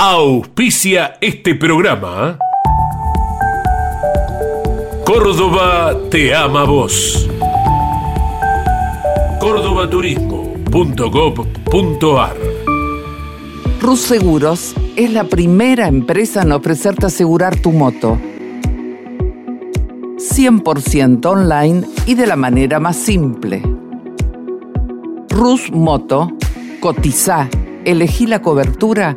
[0.00, 2.38] auspicia este programa.
[5.04, 7.28] Córdoba te ama vos.
[9.40, 12.36] cordobaturismo.gov.ar
[13.80, 18.16] Rus Seguros es la primera empresa en ofrecerte asegurar tu moto.
[20.16, 23.62] 100% online y de la manera más simple.
[25.28, 26.30] Rus Moto,
[26.80, 27.48] cotiza,
[27.84, 29.16] elegí la cobertura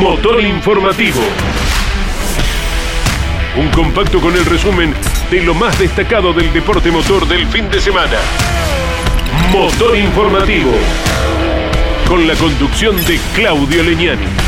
[0.00, 1.20] Motor Informativo.
[3.56, 4.92] Un compacto con el resumen
[5.30, 8.18] de lo más destacado del deporte motor del fin de semana.
[9.52, 10.72] Motor Informativo.
[12.08, 14.43] Con la conducción de Claudio Leñani.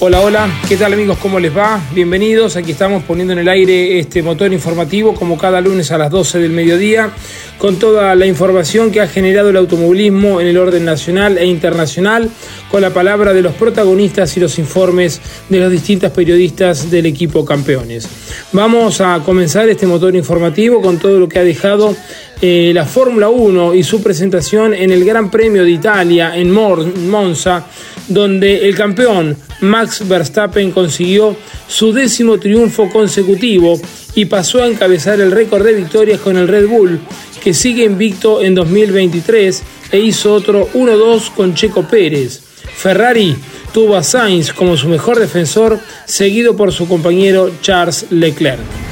[0.00, 1.18] Hola, hola, ¿qué tal amigos?
[1.18, 1.82] ¿Cómo les va?
[1.92, 6.08] Bienvenidos, aquí estamos poniendo en el aire este motor informativo como cada lunes a las
[6.12, 7.10] 12 del mediodía,
[7.58, 12.30] con toda la información que ha generado el automovilismo en el orden nacional e internacional,
[12.70, 17.44] con la palabra de los protagonistas y los informes de los distintos periodistas del equipo
[17.44, 18.08] campeones.
[18.52, 21.96] Vamos a comenzar este motor informativo con todo lo que ha dejado
[22.40, 27.66] eh, la Fórmula 1 y su presentación en el Gran Premio de Italia en Monza,
[28.06, 33.80] donde el campeón Max Verstappen consiguió su décimo triunfo consecutivo
[34.14, 37.00] y pasó a encabezar el récord de victorias con el Red Bull,
[37.42, 42.40] que sigue invicto en 2023 e hizo otro 1-2 con Checo Pérez.
[42.76, 43.34] Ferrari
[43.72, 48.87] tuvo a Sainz como su mejor defensor, seguido por su compañero Charles Leclerc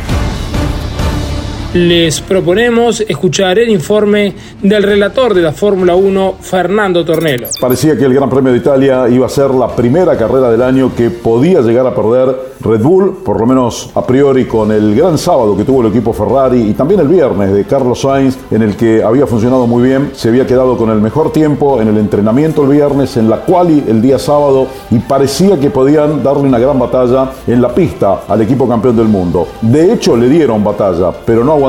[1.76, 7.48] les proponemos escuchar el informe del relator de la Fórmula 1, Fernando Tornelo.
[7.60, 10.94] Parecía que el Gran Premio de Italia iba a ser la primera carrera del año
[10.96, 15.18] que podía llegar a perder Red Bull, por lo menos a priori con el gran
[15.18, 18.74] sábado que tuvo el equipo Ferrari y también el viernes de Carlos Sainz, en el
[18.74, 22.62] que había funcionado muy bien, se había quedado con el mejor tiempo en el entrenamiento
[22.62, 26.78] el viernes, en la quali el día sábado y parecía que podían darle una gran
[26.78, 29.46] batalla en la pista al equipo campeón del mundo.
[29.60, 31.65] De hecho, le dieron batalla, pero no aguantaron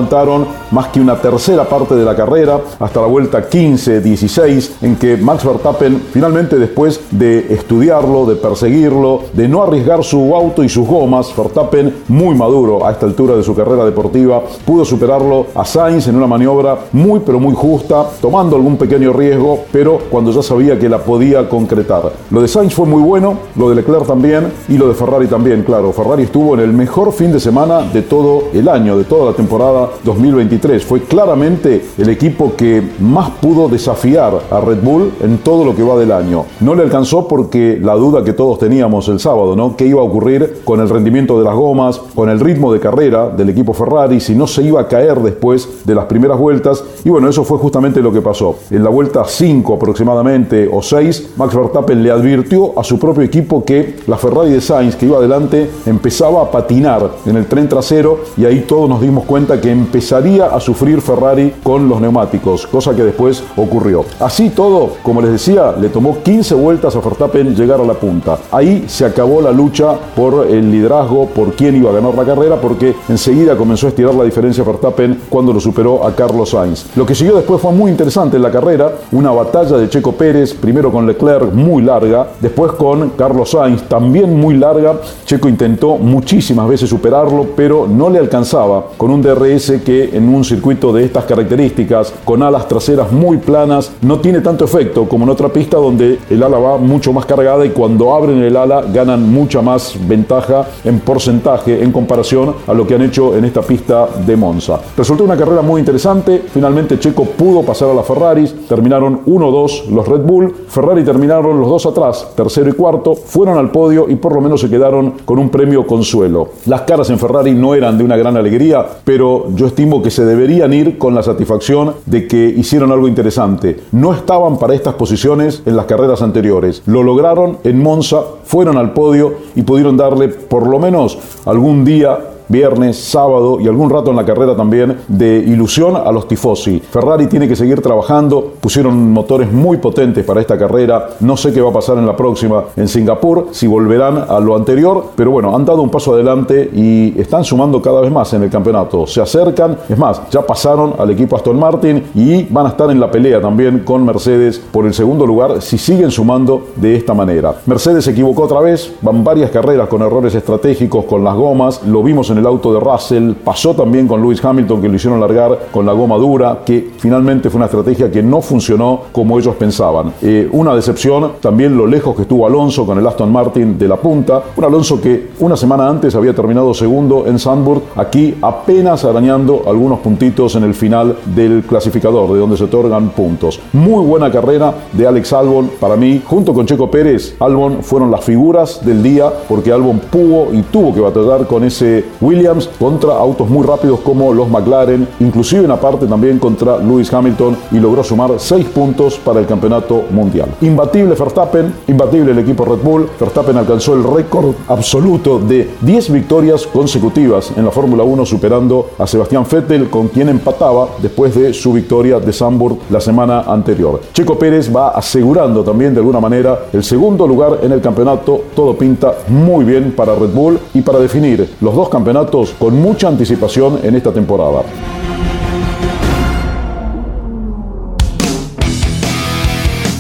[0.72, 5.44] más que una tercera parte de la carrera hasta la vuelta 15-16 en que Max
[5.44, 11.36] Verstappen finalmente después de estudiarlo, de perseguirlo, de no arriesgar su auto y sus gomas,
[11.36, 16.16] Verstappen muy maduro a esta altura de su carrera deportiva, pudo superarlo a Sainz en
[16.16, 20.90] una maniobra muy pero muy justa, tomando algún pequeño riesgo, pero cuando ya sabía que
[20.90, 22.12] la podía concretar.
[22.30, 25.64] Lo de Sainz fue muy bueno, lo de Leclerc también y lo de Ferrari también,
[25.64, 25.92] claro.
[25.92, 29.36] Ferrari estuvo en el mejor fin de semana de todo el año, de toda la
[29.36, 30.84] temporada 2023.
[30.86, 35.84] Fue claramente el equipo que más pudo desafiar a Red Bull en todo lo que
[35.84, 36.46] va del año.
[36.60, 39.76] No le alcanzó porque la duda que todos teníamos el sábado, ¿no?
[39.76, 43.30] ¿Qué iba a ocurrir con el rendimiento de las gomas, con el ritmo de carrera
[43.30, 46.84] del equipo Ferrari, si no se iba a caer después de las primeras vueltas?
[47.04, 48.56] Y bueno, eso fue justamente lo que pasó.
[48.70, 53.64] En la vuelta 5 aproximadamente o 6, Max Verstappen le advirtió a su propio equipo
[53.64, 58.20] que la Ferrari de Sainz que iba adelante empezaba a patinar en el tren trasero
[58.38, 62.96] y ahí todos nos dimos cuenta que empezaría a sufrir Ferrari con los neumáticos, cosa
[62.96, 64.06] que después ocurrió.
[64.20, 68.38] Así todo, como les decía, le tomó 15 vueltas a Verstappen llegar a la punta.
[68.52, 72.56] Ahí se acabó la lucha por el liderazgo, por quién iba a ganar la carrera,
[72.60, 76.86] porque enseguida comenzó a estirar la diferencia Verstappen cuando lo superó a Carlos Sainz.
[76.96, 80.54] Lo que siguió después fue muy interesante en la carrera, una batalla de Checo Pérez,
[80.54, 84.96] primero con Leclerc muy larga, después con Carlos Sainz también muy larga.
[85.26, 90.44] Checo intentó muchísimas veces superarlo, pero no le alcanzaba con un DRS que en un
[90.44, 95.32] circuito de estas características, con alas traseras muy planas, no tiene tanto efecto como en
[95.32, 99.32] otra pista donde el ala va mucho más cargada y cuando abren el ala ganan
[99.32, 104.08] mucha más ventaja en porcentaje en comparación a lo que han hecho en esta pista
[104.26, 104.80] de Monza.
[104.96, 110.08] Resultó una carrera muy interesante, finalmente Checo pudo pasar a las Ferraris, terminaron 1-2 los
[110.08, 114.34] Red Bull, Ferrari terminaron los dos atrás, tercero y cuarto, fueron al podio y por
[114.34, 116.50] lo menos se quedaron con un premio consuelo.
[116.66, 120.26] Las caras en Ferrari no eran de una gran alegría, pero yo estimo que se
[120.26, 123.80] deberían ir con la satisfacción de que hicieron algo interesante.
[123.92, 128.94] No estaban para estas posiciones en las carreras anteriores, lo lograron en Monza, fueron al
[128.94, 132.18] podio y pudieron darle por lo menos algún día
[132.48, 136.80] viernes, sábado y algún rato en la carrera también de ilusión a los tifosi.
[136.80, 141.62] Ferrari tiene que seguir trabajando, pusieron motores muy potentes para esta carrera, no sé qué
[141.62, 145.56] va a pasar en la próxima en Singapur, si volverán a lo anterior, pero bueno,
[145.56, 149.22] han dado un paso adelante y están sumando cada vez más en el campeonato, se
[149.22, 153.12] acercan, es más, ya pasaron al equipo Aston Martin y van a estar en la
[153.12, 157.56] pelea también con Mercedes por el segundo lugar si siguen sumando de esta manera.
[157.66, 162.04] Mercedes se equivocó otra vez, van varias carreras con errores estratégicos con las gomas, lo
[162.04, 165.68] vimos en el auto de Russell, pasó también con Lewis Hamilton que lo hicieron largar
[165.72, 170.14] con la goma dura, que finalmente fue una estrategia que no funcionó como ellos pensaban.
[170.22, 173.98] Eh, una decepción también lo lejos que estuvo Alonso con el Aston Martin de la
[173.98, 179.64] punta, un Alonso que una semana antes había terminado segundo en Sandburg, aquí apenas arañando
[179.68, 183.60] algunos puntitos en el final del clasificador, de donde se otorgan puntos.
[183.74, 188.24] Muy buena carrera de Alex Albon para mí, junto con Checo Pérez, Albon fueron las
[188.24, 193.50] figuras del día porque Albon pudo y tuvo que batallar con ese Williams contra autos
[193.50, 198.04] muy rápidos como los McLaren, inclusive en la parte también contra Lewis Hamilton y logró
[198.04, 200.50] sumar 6 puntos para el campeonato mundial.
[200.60, 206.68] Imbatible Verstappen, imbatible el equipo Red Bull, Verstappen alcanzó el récord absoluto de 10 victorias
[206.68, 211.72] consecutivas en la Fórmula 1 superando a Sebastián Vettel con quien empataba después de su
[211.72, 214.02] victoria de Sandburg la semana anterior.
[214.12, 218.74] Checo Pérez va asegurando también de alguna manera el segundo lugar en el campeonato, todo
[218.76, 222.17] pinta muy bien para Red Bull y para definir los dos campeonatos
[222.58, 224.64] con mucha anticipación en esta temporada.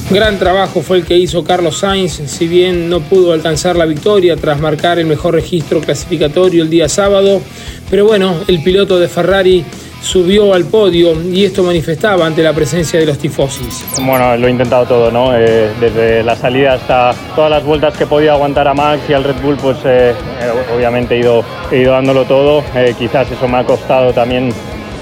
[0.10, 4.38] Gran trabajo fue el que hizo Carlos Sainz, si bien no pudo alcanzar la victoria
[4.38, 7.42] tras marcar el mejor registro clasificatorio el día sábado,
[7.90, 9.66] pero bueno, el piloto de Ferrari
[10.07, 13.86] subió al podio y esto manifestaba ante la presencia de los tifosis.
[14.01, 15.36] Bueno, lo he intentado todo, ¿no?
[15.36, 19.25] Eh, desde la salida hasta todas las vueltas que podía aguantar a Max y al
[19.25, 22.63] Red Bull, pues eh, eh, obviamente he ido, he ido dándolo todo.
[22.98, 24.54] quizás eso me ha costado también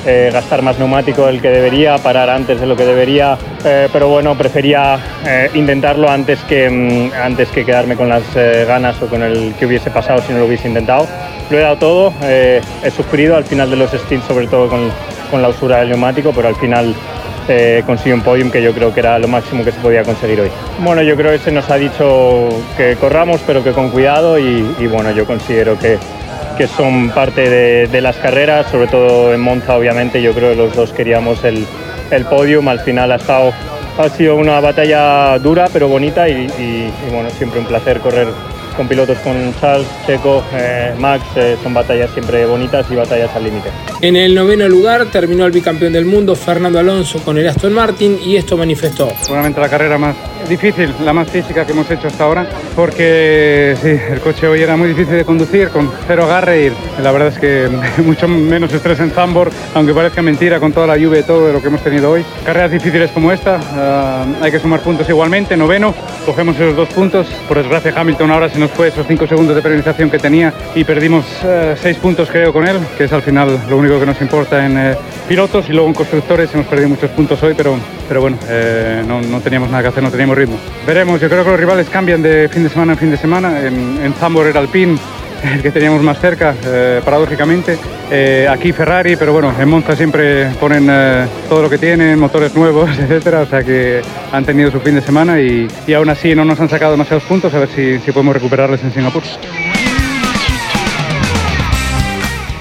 [0.06, 4.08] eh, gastar más neumático del que debería, parar antes de lo que debería, eh, pero
[4.08, 9.24] bueno, prefería eh, intentarlo antes que, mm, antes que quedarme con las ganas o con
[9.24, 11.08] el que hubiese pasado si no lo hubiese intentado.
[11.50, 14.90] Lo he dado todo, he sufrido al final de los stints, sobre todo con,
[15.30, 16.96] con la usura del neumático, pero al final
[17.48, 20.50] eh, un podium que yo creo que era lo máximo que se podía conseguir hoy.
[20.80, 24.88] Bueno, yo creo que se nos ha dicho que corramos, pero que con cuidado y
[24.88, 25.98] bueno, yo considero que,
[26.58, 27.50] que son parte
[27.88, 31.66] de, las carreras, sobre todo en Monza obviamente, yo creo que los dos queríamos el,
[32.12, 33.54] el podium, al final ha, estado,
[33.98, 38.28] ha sido una batalla dura pero bonita y, y bueno, siempre un placer correr
[38.76, 43.44] con pilotos con Charles, Checo, eh, Max, eh, son batallas siempre bonitas y batallas al
[43.44, 43.70] límite.
[44.02, 48.20] En el noveno lugar terminó el bicampeón del mundo Fernando Alonso con el Aston Martin
[48.24, 49.12] y esto manifestó.
[49.22, 50.16] Seguramente la carrera más
[50.48, 54.76] difícil, la más física que hemos hecho hasta ahora, porque sí, el coche hoy era
[54.76, 57.70] muy difícil de conducir, con cero agarre y la verdad es que
[58.04, 61.62] mucho menos estrés en Zambor, aunque parezca mentira con toda la lluvia y todo lo
[61.62, 62.26] que hemos tenido hoy.
[62.46, 65.94] Carreras difíciles como esta, ah, hay que sumar puntos igualmente, noveno,
[66.26, 69.62] cogemos esos dos puntos, por desgracia Hamilton ahora se nos fue esos cinco segundos de
[69.62, 73.60] penalización que tenía y perdimos eh, seis puntos creo con él, que es al final
[73.70, 74.96] lo único que nos importa en eh,
[75.28, 75.70] pilotos.
[75.70, 77.78] Y luego en constructores hemos perdido muchos puntos hoy, pero,
[78.08, 80.58] pero bueno, eh, no, no, teníamos nada que hacer, no teníamos ritmo.
[80.86, 83.62] Veremos, yo creo que los rivales cambian de fin de semana en fin de semana,
[83.62, 84.98] en, en Zambor era Alpine,
[85.54, 86.56] el que teníamos más cerca,
[87.04, 87.78] paradójicamente.
[88.50, 90.88] aquí Ferrari, pero bueno, en Monza siempre ponen
[91.50, 95.02] todo lo que tienen, motores nuevos, etcétera, o sea que han tenido su fin de
[95.02, 98.12] semana y, y aún así no nos han sacado demasiados puntos, a ver si, si
[98.12, 99.24] podemos recuperarles en Singapur.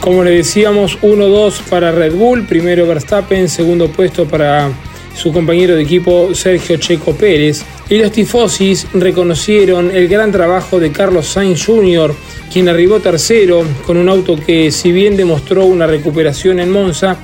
[0.05, 4.71] Como le decíamos, 1-2 para Red Bull, primero Verstappen, segundo puesto para
[5.15, 7.65] su compañero de equipo Sergio Checo Pérez.
[7.89, 12.15] Y los tifosis reconocieron el gran trabajo de Carlos Sainz Jr.,
[12.55, 17.17] quien arribó tercero con un auto que si bien demostró una recuperación en Monza,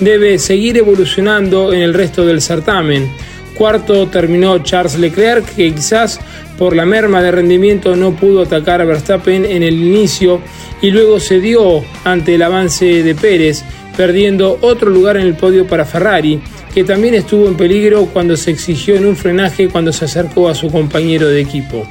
[0.00, 3.06] debe seguir evolucionando en el resto del certamen.
[3.54, 6.18] Cuarto terminó Charles Leclerc, que quizás
[6.56, 10.40] por la merma de rendimiento no pudo atacar a Verstappen en el inicio
[10.80, 13.64] y luego se dio ante el avance de Pérez,
[13.94, 16.40] perdiendo otro lugar en el podio para Ferrari,
[16.72, 20.54] que también estuvo en peligro cuando se exigió en un frenaje cuando se acercó a
[20.54, 21.86] su compañero de equipo.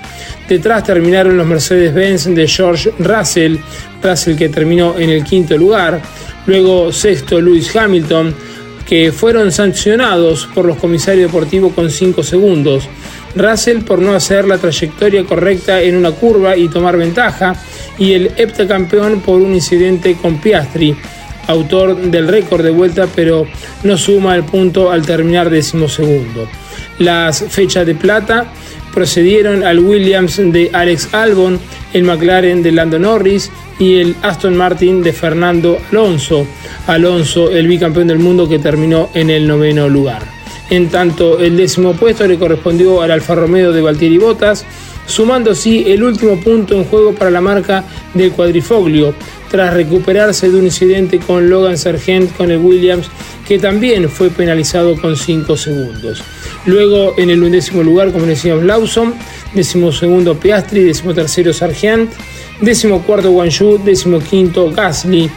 [0.47, 3.57] Detrás terminaron los Mercedes-Benz de George Russell,
[4.01, 6.01] Russell que terminó en el quinto lugar,
[6.45, 8.33] luego sexto Lewis Hamilton,
[8.85, 12.87] que fueron sancionados por los comisarios deportivos con 5 segundos.
[13.35, 17.53] Russell por no hacer la trayectoria correcta en una curva y tomar ventaja,
[17.99, 20.95] y el heptacampeón por un incidente con Piastri,
[21.47, 23.45] autor del récord de vuelta, pero
[23.83, 26.47] no suma el punto al terminar decimosegundo.
[26.99, 28.47] Las fechas de plata
[28.97, 31.59] procedieron al Williams de Alex Albon,
[31.93, 36.47] el McLaren de Lando Norris y el Aston Martin de Fernando Alonso.
[36.87, 40.23] Alonso, el bicampeón del mundo que terminó en el noveno lugar.
[40.71, 44.65] En tanto, el décimo puesto le correspondió al Alfa Romeo de Valtteri Bottas,
[45.05, 47.83] sumando así el último punto en juego para la marca
[48.15, 49.13] del cuadrifoglio,
[49.49, 53.07] tras recuperarse de un incidente con Logan Sargent con el Williams,
[53.47, 56.23] que también fue penalizado con 5 segundos.
[56.65, 59.13] Luego en el undécimo lugar, como decíamos, Lawson,
[59.53, 62.11] décimo segundo Piastri, décimo tercero Sargent,
[62.61, 65.29] décimo cuarto Guanyu, décimo quinto Gasly,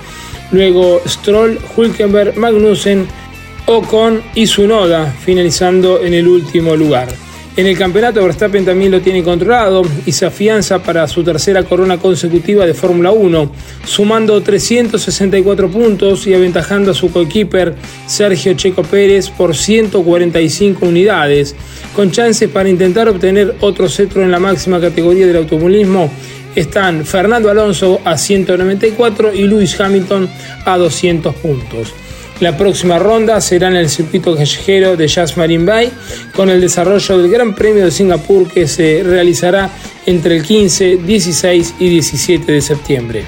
[0.50, 3.06] luego Stroll, Hulkenberg, Magnussen,
[3.66, 7.08] Ocon y Sunoda, finalizando en el último lugar.
[7.60, 11.98] En el campeonato Verstappen también lo tiene controlado y se afianza para su tercera corona
[11.98, 13.52] consecutiva de Fórmula 1,
[13.84, 17.74] sumando 364 puntos y aventajando a su coequiper
[18.06, 21.54] Sergio Checo Pérez por 145 unidades,
[21.94, 26.10] con chances para intentar obtener otro cetro en la máxima categoría del automovilismo.
[26.54, 30.30] Están Fernando Alonso a 194 y Lewis Hamilton
[30.64, 31.92] a 200 puntos.
[32.40, 35.92] La próxima ronda será en el circuito callejero de Jazz Marine Bay
[36.34, 39.70] con el desarrollo del Gran Premio de Singapur que se realizará
[40.06, 43.24] entre el 15, 16 y 17 de septiembre.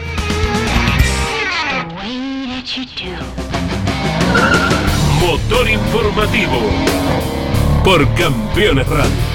[5.20, 6.60] Motor informativo
[7.84, 9.31] por Campeones Radio.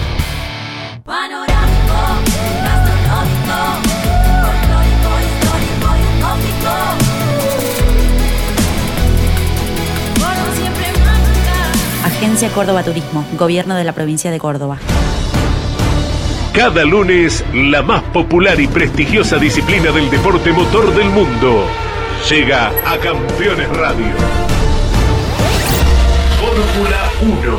[12.38, 14.78] Agencia Córdoba Turismo, Gobierno de la Provincia de Córdoba.
[16.54, 21.66] Cada lunes, la más popular y prestigiosa disciplina del deporte motor del mundo
[22.30, 24.14] llega a Campeones Radio.
[26.40, 27.58] Fórmula 1.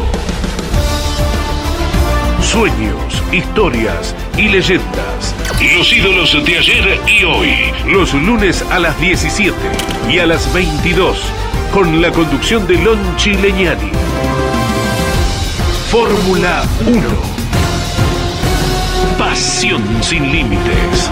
[2.40, 5.34] Sueños, historias y leyendas.
[5.76, 7.72] Los ídolos de ayer y hoy.
[7.84, 9.56] Los lunes a las 17
[10.08, 11.20] y a las 22.
[11.72, 14.17] Con la conducción de Lon Chileñani.
[15.90, 17.00] Fórmula 1.
[19.16, 21.10] Pasión sin límites.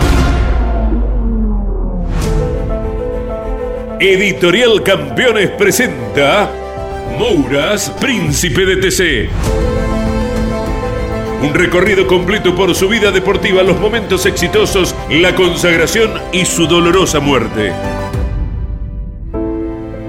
[3.99, 6.51] Editorial Campeones presenta
[7.19, 9.31] Mouras, Príncipe de TC.
[11.43, 17.19] Un recorrido completo por su vida deportiva, los momentos exitosos, la consagración y su dolorosa
[17.19, 17.73] muerte.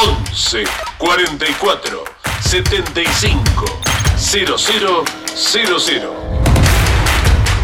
[0.00, 0.64] 11
[0.96, 2.04] 44
[2.40, 3.64] 75
[4.16, 5.04] 0000.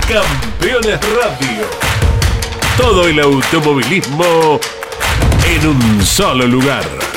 [0.08, 1.64] Campeones Radio.
[2.76, 4.58] Todo el automovilismo
[5.46, 7.13] en un solo lugar.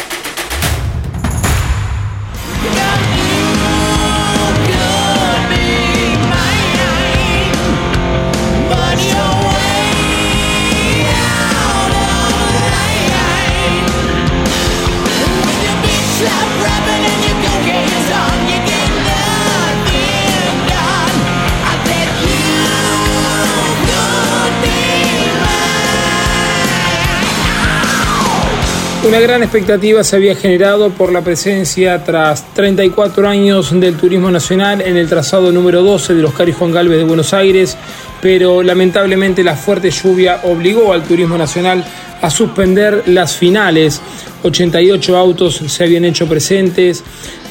[29.08, 34.82] Una gran expectativa se había generado por la presencia tras 34 años del turismo nacional
[34.82, 37.78] en el trazado número 12 de los Cari Juan Galvez de Buenos Aires,
[38.22, 41.86] pero lamentablemente la fuerte lluvia obligó al turismo nacional
[42.22, 44.02] a suspender las finales.
[44.44, 47.02] 88 autos se habían hecho presentes,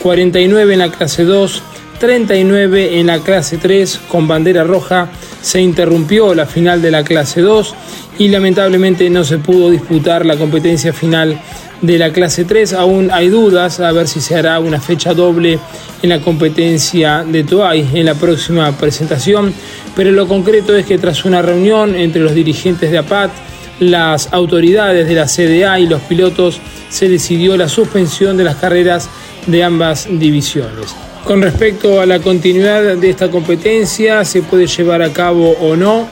[0.02, 1.62] 49 en la clase 2,
[1.98, 5.08] 39 en la clase 3 con bandera roja.
[5.46, 7.74] Se interrumpió la final de la clase 2
[8.18, 11.40] y lamentablemente no se pudo disputar la competencia final
[11.80, 12.72] de la clase 3.
[12.72, 15.60] Aún hay dudas a ver si se hará una fecha doble
[16.02, 19.54] en la competencia de Toay en la próxima presentación,
[19.94, 23.30] pero lo concreto es que tras una reunión entre los dirigentes de APAT,
[23.78, 29.08] las autoridades de la CDA y los pilotos, se decidió la suspensión de las carreras
[29.46, 30.96] de ambas divisiones.
[31.26, 36.08] Con respecto a la continuidad de esta competencia, se puede llevar a cabo o no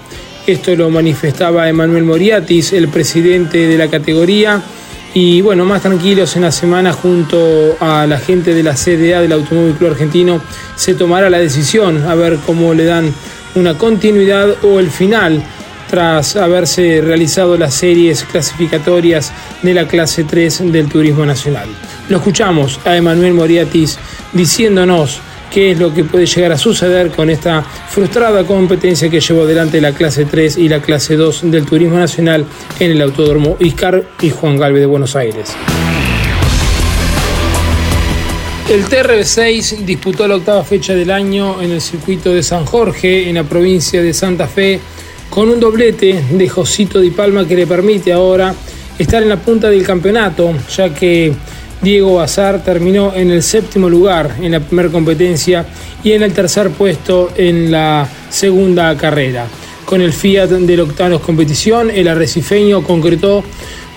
[0.47, 4.61] esto lo manifestaba Emanuel Moriatis, el presidente de la categoría,
[5.15, 9.31] Y bueno, más tranquilos en la semana junto a la gente de la CDA del
[9.31, 10.43] Automóvil Club Argentino
[10.75, 13.15] se tomará la decisión a ver cómo le dan
[13.55, 15.41] una continuidad o el final
[15.95, 19.31] tras haberse realizado las series clasificatorias
[19.63, 21.69] de la clase 3 del Turismo Nacional.
[22.09, 23.97] Lo escuchamos a Emanuel Moriatis
[24.33, 25.21] diciéndonos
[25.53, 29.81] qué es lo que puede llegar a suceder con esta frustrada competencia que llevó adelante
[29.81, 32.45] la clase 3 y la clase 2 del Turismo Nacional
[32.81, 35.55] en el Autódromo Iscar y Juan Galvez de Buenos Aires.
[38.69, 43.37] El TRB6 disputó la octava fecha del año en el circuito de San Jorge, en
[43.37, 44.81] la provincia de Santa Fe,
[45.35, 48.55] con un doblete de Josito Di Palma que le permite ahora
[48.97, 51.33] estar en la punta del campeonato, ya que
[51.83, 55.67] Diego Azar terminó en el séptimo lugar en la primera competencia
[56.05, 59.49] y en el tercer puesto en la segunda carrera.
[59.85, 63.43] Con el Fiat del Octanos Competición, el arrecifeño concretó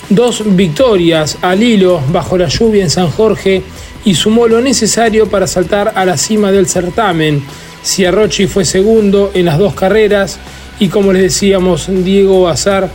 [0.10, 3.62] dos victorias al hilo bajo la lluvia en San Jorge
[4.06, 7.44] y sumó lo necesario para saltar a la cima del certamen.
[7.84, 10.40] Ciarrochi fue segundo en las dos carreras
[10.80, 12.90] y como les decíamos, Diego Azar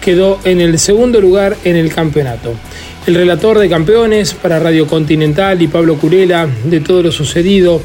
[0.00, 2.54] quedó en el segundo lugar en el campeonato.
[3.06, 7.80] El relator de campeones para Radio Continental y Pablo Curela de todo lo sucedido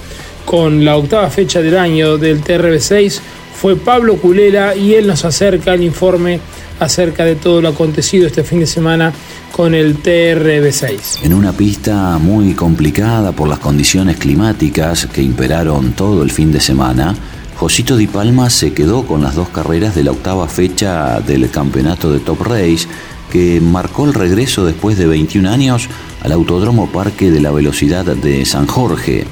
[0.45, 3.19] con la octava fecha del año del TRB6
[3.53, 6.39] fue Pablo Curela y él nos acerca el informe
[6.79, 9.13] acerca de todo lo acontecido este fin de semana
[9.51, 11.23] con el TRB6.
[11.23, 16.59] En una pista muy complicada por las condiciones climáticas que imperaron todo el fin de
[16.59, 17.15] semana,
[17.61, 22.11] Josito Di Palma se quedó con las dos carreras de la octava fecha del campeonato
[22.11, 22.87] de Top Race
[23.31, 25.87] que marcó el regreso después de 21 años
[26.23, 29.27] al Autódromo Parque de la Velocidad de San Jorge.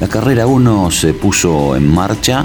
[0.00, 2.44] La carrera 1 se puso en marcha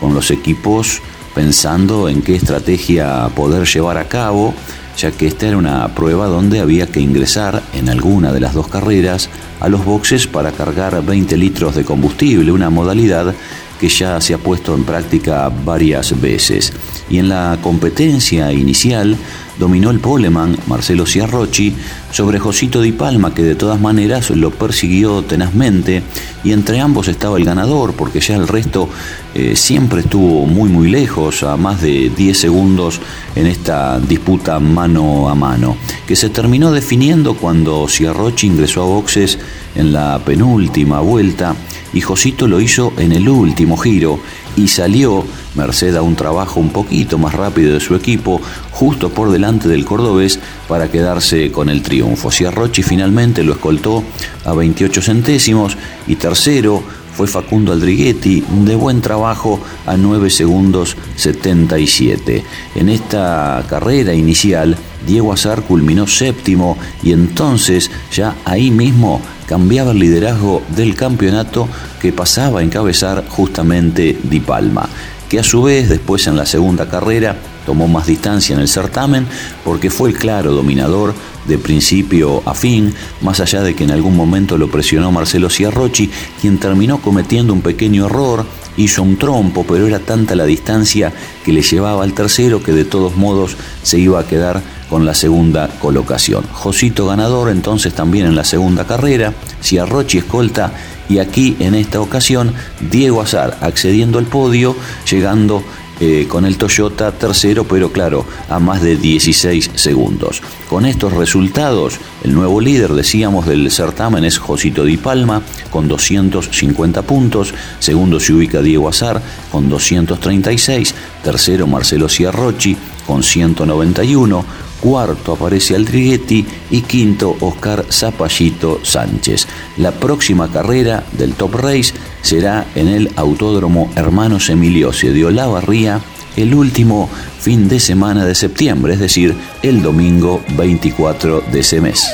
[0.00, 1.02] con los equipos
[1.34, 4.54] pensando en qué estrategia poder llevar a cabo,
[4.96, 8.68] ya que esta era una prueba donde había que ingresar en alguna de las dos
[8.68, 9.28] carreras
[9.60, 13.34] a los boxes para cargar 20 litros de combustible, una modalidad
[13.82, 16.72] que ya se ha puesto en práctica varias veces.
[17.10, 19.16] Y en la competencia inicial
[19.58, 21.74] dominó el poleman Marcelo Ciarrochi
[22.12, 26.04] sobre Josito Di Palma, que de todas maneras lo persiguió tenazmente,
[26.44, 28.88] y entre ambos estaba el ganador, porque ya el resto
[29.34, 33.00] eh, siempre estuvo muy muy lejos, a más de 10 segundos
[33.34, 39.40] en esta disputa mano a mano, que se terminó definiendo cuando Ciarrochi ingresó a boxes
[39.74, 41.56] en la penúltima vuelta
[41.92, 44.18] y Josito lo hizo en el último giro
[44.56, 45.24] y salió,
[45.54, 49.84] merced a un trabajo un poquito más rápido de su equipo, justo por delante del
[49.84, 52.30] cordobés para quedarse con el triunfo.
[52.30, 54.02] Ciarrochi finalmente lo escoltó
[54.44, 55.76] a 28 centésimos
[56.06, 56.82] y tercero
[57.14, 62.42] fue Facundo Aldriguetti, de buen trabajo a 9 segundos 77.
[62.74, 64.76] En esta carrera inicial,
[65.06, 71.68] Diego Azar culminó séptimo y entonces ya ahí mismo cambiaba el liderazgo del campeonato
[72.00, 74.88] que pasaba a encabezar justamente Di Palma,
[75.28, 77.36] que a su vez después en la segunda carrera
[77.66, 79.26] tomó más distancia en el certamen
[79.64, 81.14] porque fue el claro dominador
[81.46, 86.10] de principio a fin, más allá de que en algún momento lo presionó Marcelo Ciarrochi,
[86.40, 91.12] quien terminó cometiendo un pequeño error, hizo un trompo, pero era tanta la distancia
[91.44, 95.14] que le llevaba al tercero que de todos modos se iba a quedar con la
[95.14, 96.44] segunda colocación.
[96.52, 99.32] Josito ganador entonces también en la segunda carrera,
[99.62, 100.72] Ciarrochi escolta
[101.08, 102.52] y aquí en esta ocasión
[102.90, 104.76] Diego Azar accediendo al podio,
[105.10, 105.62] llegando
[106.04, 110.42] eh, con el Toyota tercero, pero claro, a más de 16 segundos.
[110.68, 117.02] Con estos resultados, el nuevo líder, decíamos, del certamen es Josito Di Palma, con 250
[117.02, 124.44] puntos, segundo se ubica Diego Azar, con 236, tercero Marcelo Ciarrochi, con 191,
[124.82, 129.46] cuarto aparece Aldriguetti y quinto Oscar Zapallito Sánchez.
[129.76, 136.00] La próxima carrera del Top Race será en el Autódromo Hermanos Emiliosi de Olavarría
[136.36, 142.10] el último fin de semana de septiembre, es decir, el domingo 24 de ese mes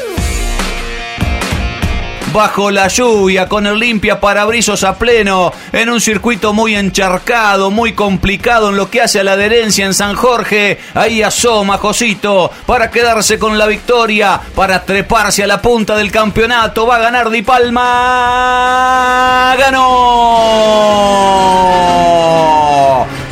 [2.33, 7.93] bajo la lluvia, con el limpia parabrizos a pleno, en un circuito muy encharcado, muy
[7.93, 10.79] complicado en lo que hace a la adherencia en San Jorge.
[10.95, 16.87] Ahí asoma Josito para quedarse con la victoria, para treparse a la punta del campeonato.
[16.87, 17.87] Va a ganar Di Palma.
[19.59, 20.89] ¡Ganó!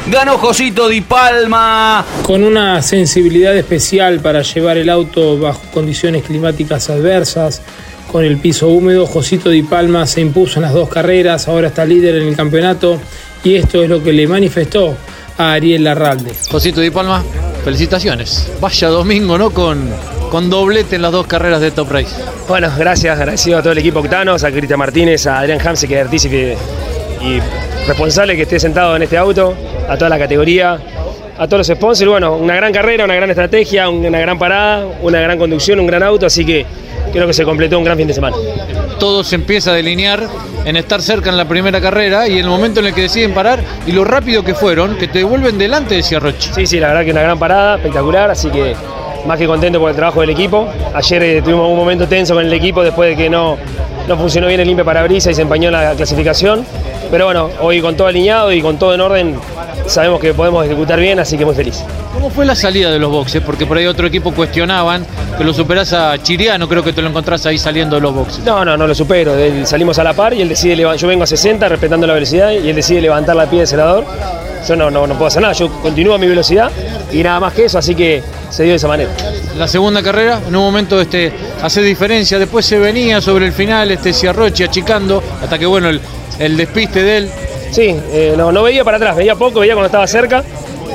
[0.08, 2.04] Ganó Josito Di Palma.
[2.22, 7.62] Con una sensibilidad especial para llevar el auto bajo condiciones climáticas adversas
[8.10, 9.06] con el piso húmedo.
[9.06, 13.00] Josito Di Palma se impuso en las dos carreras, ahora está líder en el campeonato
[13.44, 14.96] y esto es lo que le manifestó
[15.38, 16.32] a Ariel Larralde.
[16.50, 17.24] Josito Di Palma,
[17.64, 18.50] felicitaciones.
[18.60, 19.50] Vaya domingo, ¿no?
[19.50, 19.90] Con
[20.30, 22.14] con doblete en las dos carreras de Top Race.
[22.48, 26.00] Bueno, gracias, agradecido a todo el equipo Octanos, a Cristian Martínez, a Adrián Hamse, que
[26.00, 26.56] es artífice
[27.22, 27.40] y
[27.86, 29.54] responsable que esté sentado en este auto,
[29.88, 30.78] a toda la categoría,
[31.38, 32.10] a todos los sponsors.
[32.10, 36.02] Bueno, una gran carrera, una gran estrategia, una gran parada, una gran conducción, un gran
[36.02, 36.66] auto, así que
[37.12, 38.36] creo que se completó un gran fin de semana.
[38.98, 40.26] Todo se empieza a delinear
[40.64, 43.32] en estar cerca en la primera carrera y en el momento en el que deciden
[43.32, 46.50] parar y lo rápido que fueron, que te devuelven delante de Ciarrochi.
[46.54, 48.74] Sí, sí, la verdad que una gran parada, espectacular, así que
[49.26, 50.68] más que contento por el trabajo del equipo.
[50.94, 53.56] Ayer eh, tuvimos un momento tenso con el equipo después de que no,
[54.08, 56.64] no funcionó bien el limpio parabrisas y se empañó la clasificación.
[57.10, 59.38] Pero bueno, hoy con todo alineado y con todo en orden,
[59.86, 61.82] sabemos que podemos ejecutar bien, así que muy feliz.
[62.12, 63.42] ¿Cómo fue la salida de los boxes?
[63.42, 65.04] Porque por ahí otro equipo cuestionaban
[65.36, 68.44] que lo superás a Chiriano, creo que te lo encontrás ahí saliendo de los boxes.
[68.44, 69.34] No, no, no lo supero.
[69.64, 71.00] Salimos a la par y él decide levantar.
[71.00, 74.04] Yo vengo a 60 respetando la velocidad y él decide levantar la pie de senador.
[74.66, 76.72] Yo no, no, no puedo hacer nada, yo continúo a mi velocidad
[77.12, 79.10] y nada más que eso, así que se dio de esa manera.
[79.56, 83.90] La segunda carrera, en un momento este, hace diferencia, después se venía sobre el final
[83.90, 86.00] este Ciarrochi achicando, hasta que bueno, el,
[86.38, 87.30] el despiste de él.
[87.70, 90.44] Sí, eh, no, no veía para atrás, veía poco, veía cuando estaba cerca.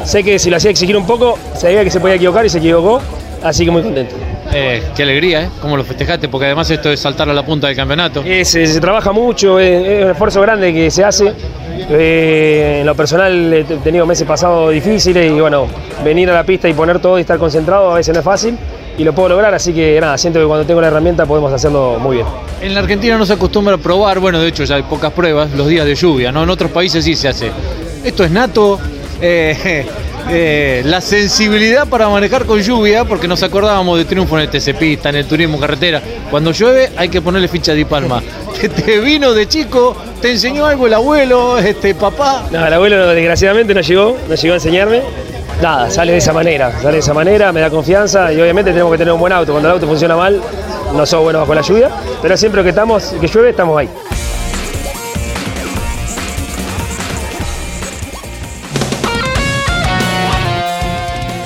[0.06, 2.58] Sé que si lo hacía exigir un poco, sabía que se podía equivocar y se
[2.58, 3.02] equivocó,
[3.44, 4.16] así que muy contento.
[4.54, 5.50] Eh, qué alegría, ¿eh?
[5.62, 6.28] ¿Cómo lo festejaste?
[6.28, 8.24] Porque además esto es saltar a la punta del campeonato.
[8.44, 11.34] se trabaja mucho, es, un esfuerzo grande que se hace.
[11.90, 15.68] Eh, en lo personal he tenido meses pasados difíciles y bueno,
[16.04, 18.58] venir a la pista y poner todo y estar concentrado a veces no es fácil
[18.98, 21.98] y lo puedo lograr, así que nada, siento que cuando tengo la herramienta podemos hacerlo
[22.00, 22.28] muy bien.
[22.62, 25.52] En la Argentina no se acostumbra a probar, bueno, de hecho ya hay pocas pruebas,
[25.52, 26.44] los días de lluvia, ¿no?
[26.44, 27.52] En otros países sí se hace.
[28.04, 28.80] Esto es nato,
[29.22, 29.86] eh,
[30.30, 34.76] eh, la sensibilidad para manejar con lluvia, porque nos acordábamos de triunfo en el TC
[34.78, 36.02] Pista, en el turismo carretera.
[36.30, 38.22] Cuando llueve hay que ponerle ficha de palma.
[38.86, 42.46] Te vino de chico, te enseñó algo el abuelo, este papá.
[42.52, 45.02] No, el abuelo desgraciadamente no llegó, no llegó a enseñarme.
[45.62, 48.92] Nada, sale de esa manera, sale de esa manera, me da confianza y obviamente tenemos
[48.92, 49.52] que tener un buen auto.
[49.52, 50.42] Cuando el auto funciona mal,
[50.96, 51.90] no somos buenos bajo la lluvia,
[52.22, 53.90] pero siempre que estamos, que llueve, estamos ahí.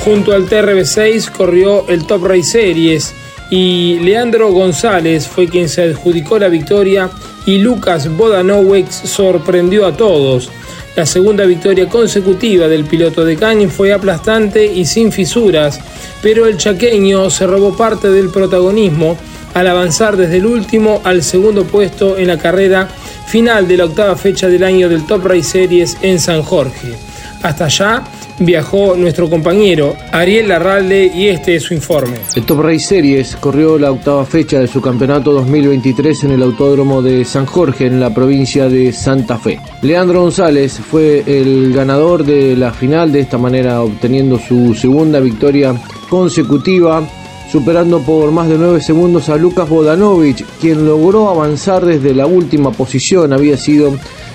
[0.05, 3.15] Junto al TRB6 corrió el Top Race Series
[3.49, 7.09] y Leandro González fue quien se adjudicó la victoria
[7.47, 10.51] y Lucas Bodanowicz sorprendió a todos.
[10.95, 15.79] La segunda victoria consecutiva del piloto de Caña fue aplastante y sin fisuras,
[16.21, 19.17] pero el chaqueño se robó parte del protagonismo
[19.55, 22.87] al avanzar desde el último al segundo puesto en la carrera
[23.25, 26.93] final de la octava fecha del año del Top Race Series en San Jorge.
[27.41, 28.03] Hasta allá
[28.39, 32.17] viajó nuestro compañero Ariel Larralde y este es su informe.
[32.35, 37.01] El Top Race Series corrió la octava fecha de su campeonato 2023 en el Autódromo
[37.01, 39.59] de San Jorge en la provincia de Santa Fe.
[39.81, 45.73] Leandro González fue el ganador de la final de esta manera obteniendo su segunda victoria
[46.09, 47.07] consecutiva
[47.51, 52.71] superando por más de 9 segundos a Lucas Bodanovic, quien logró avanzar desde la última
[52.71, 53.93] posición, había sido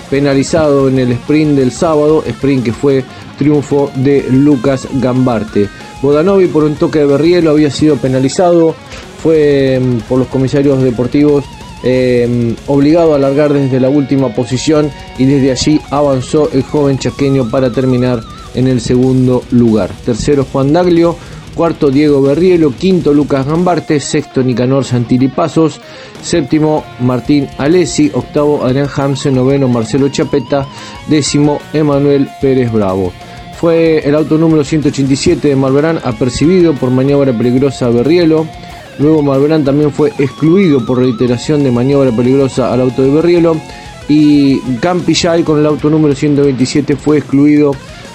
[0.08, 3.04] penalizado en el sprint del sábado, sprint que fue
[3.40, 5.70] triunfo de Lucas Gambarte.
[6.02, 8.74] Bodanovi por un toque de Berrielo había sido penalizado,
[9.22, 11.46] fue mm, por los comisarios deportivos
[11.82, 17.48] em, obligado a largar desde la última posición y desde allí avanzó el joven chaqueño
[17.48, 18.20] para terminar
[18.54, 19.90] en el segundo lugar.
[20.04, 21.16] Tercero Juan Daglio,
[21.54, 24.84] cuarto Diego Berrielo, quinto Lucas Gambarte, sexto Nicanor
[25.34, 25.80] Pasos,
[26.22, 30.66] séptimo Martín Alessi, octavo Adrián Hamse, noveno Marcelo Chapeta,
[31.08, 33.14] décimo Emanuel Pérez Bravo.
[33.60, 38.46] Fue el auto número 187 de Malverán apercibido por maniobra peligrosa a Berrielo.
[38.98, 43.60] Luego Malverán también fue excluido por reiteración de maniobra peligrosa al auto de Berrielo.
[44.08, 47.72] Y Campillay con el auto número 127 fue excluido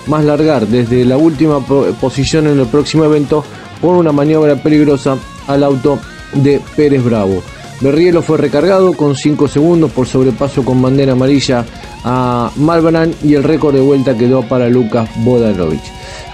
[0.08, 3.45] más largar desde la última posición en el próximo evento
[3.79, 5.99] por una maniobra peligrosa al auto
[6.34, 7.43] de Pérez Bravo.
[7.81, 11.65] Berrielo fue recargado con 5 segundos por sobrepaso con bandera amarilla
[12.03, 15.81] a Malbran y el récord de vuelta quedó para Lucas Bodanovic.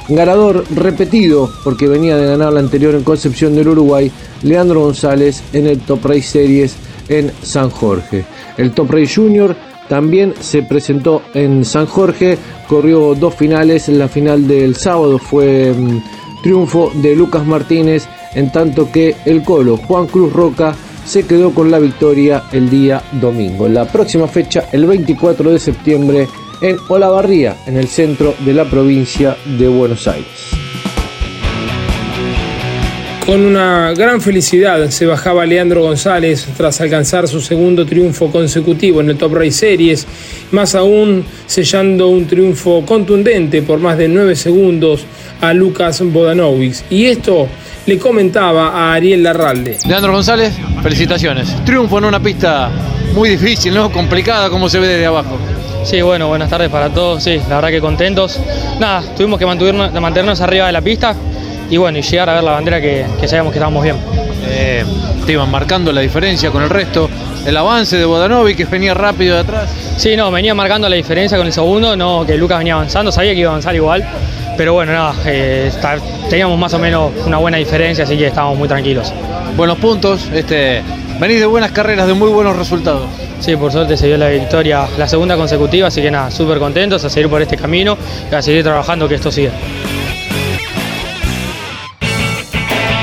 [0.10, 4.12] Ganador repetido porque venía de ganar la anterior en Concepción del Uruguay,
[4.44, 6.76] Leandro González en el Top Race Series
[7.08, 8.26] en San Jorge.
[8.58, 9.56] El Top Race Junior
[9.88, 16.44] también se presentó en San Jorge, corrió dos finales, la final del sábado fue mm,
[16.44, 21.72] triunfo de Lucas Martínez, en tanto que el colo Juan Cruz Roca se quedó con
[21.72, 23.68] la victoria el día domingo.
[23.68, 26.28] La próxima fecha, el 24 de septiembre,
[26.62, 30.52] en Olavarría, en el centro de la provincia de Buenos Aires.
[33.26, 39.12] Con una gran felicidad se bajaba Leandro González tras alcanzar su segundo triunfo consecutivo en
[39.12, 40.08] el Top Race Series,
[40.52, 45.06] más aún sellando un triunfo contundente por más de 9 segundos
[45.40, 46.84] a Lucas Bodanovic.
[46.90, 47.48] Y esto
[47.86, 49.78] le comentaba a Ariel Larralde.
[49.88, 51.56] Leandro González, felicitaciones.
[51.66, 52.70] Triunfo en una pista
[53.14, 53.92] muy difícil, ¿no?
[53.92, 55.38] Complicada como se ve desde abajo.
[55.84, 57.24] Sí, bueno, buenas tardes para todos.
[57.24, 58.40] Sí, la verdad que contentos.
[58.80, 61.16] Nada, tuvimos que mantenernos, mantenernos arriba de la pista
[61.70, 63.96] y bueno, y llegar a ver la bandera que, que sabíamos que estábamos bien.
[64.48, 64.84] Eh,
[65.26, 67.10] te iban marcando la diferencia con el resto.
[67.46, 69.70] El avance de Bodanovi que venía rápido de atrás.
[69.98, 73.34] Sí, no, venía marcando la diferencia con el segundo, no que Lucas venía avanzando, sabía
[73.34, 74.08] que iba a avanzar igual,
[74.58, 75.72] pero bueno, nada, eh,
[76.30, 79.14] teníamos más o menos una buena diferencia, así que estábamos muy tranquilos.
[79.56, 80.82] Buenos puntos, este,
[81.20, 83.04] venís de buenas carreras, de muy buenos resultados.
[83.40, 87.04] Sí, por suerte se dio la victoria, la segunda consecutiva, así que nada, súper contentos
[87.04, 87.98] a seguir por este camino
[88.32, 89.52] y a seguir trabajando que esto siga.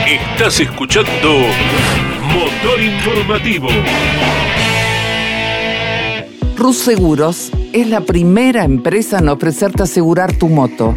[0.06, 1.40] Estás escuchando
[2.32, 3.68] Motor Informativo.
[6.56, 10.96] Rus Seguros es la primera empresa en ofrecerte asegurar tu moto.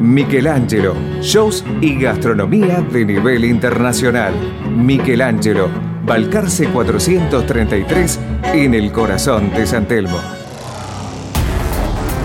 [0.00, 4.32] Michelangelo, shows y gastronomía de nivel internacional.
[4.74, 5.68] Michelangelo,
[6.06, 8.18] Balcarce 433
[8.54, 10.18] en el corazón de San Telmo.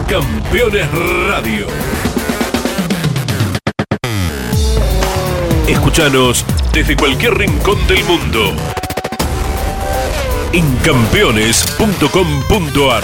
[0.07, 0.87] Campeones
[1.29, 1.67] Radio.
[5.67, 8.53] Escúchanos desde cualquier rincón del mundo.
[10.53, 13.03] En campeones.com.ar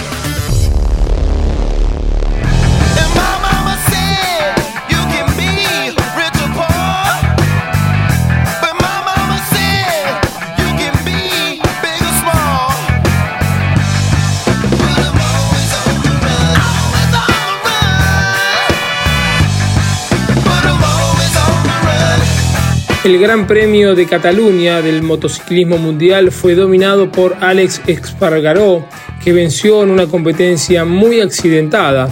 [23.04, 28.86] El Gran Premio de Cataluña del motociclismo mundial fue dominado por Alex Espargaró,
[29.24, 32.08] que venció en una competencia muy accidentada.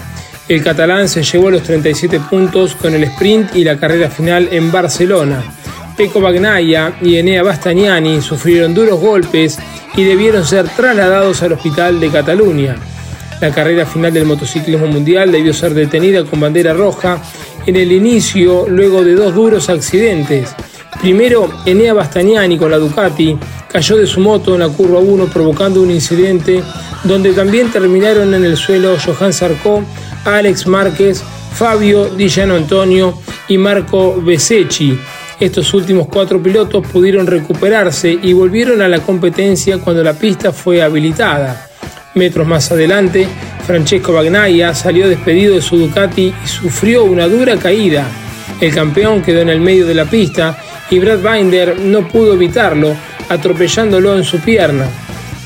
[0.49, 4.73] El catalán se llevó los 37 puntos con el sprint y la carrera final en
[4.73, 5.45] Barcelona.
[5.97, 9.61] Peco Bagnaia y Enea Bastagnani sufrieron duros golpes
[9.95, 12.75] y debieron ser trasladados al hospital de Cataluña.
[13.41, 17.23] La carrera final del motociclismo mundial debió ser detenida con bandera roja
[17.65, 20.53] en el inicio luego de dos duros accidentes.
[21.01, 23.39] Primero, Enea Bastagnani con la Ducati
[23.73, 26.63] cayó de su moto en la curva 1 provocando un incidente
[27.05, 29.83] donde también terminaron en el suelo Johan Sarko,
[30.27, 31.23] Alex Márquez,
[31.55, 34.99] Fabio Di Antonio y Marco Besecchi.
[35.41, 40.83] Estos últimos cuatro pilotos pudieron recuperarse y volvieron a la competencia cuando la pista fue
[40.83, 41.67] habilitada.
[42.15, 43.27] Metros más adelante,
[43.67, 48.07] Francesco Bagnaia salió despedido de su Ducati y sufrió una dura caída.
[48.61, 50.59] El campeón quedó en el medio de la pista
[50.91, 52.95] y Brad Binder no pudo evitarlo,
[53.29, 54.87] atropellándolo en su pierna.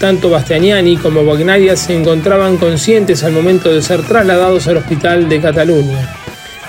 [0.00, 5.40] Tanto Bastianiani como Bagnaia se encontraban conscientes al momento de ser trasladados al hospital de
[5.40, 6.16] Cataluña.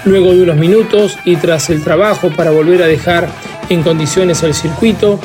[0.04, 3.28] Luego de unos minutos y tras el trabajo para volver a dejar
[3.70, 5.20] en condiciones el circuito,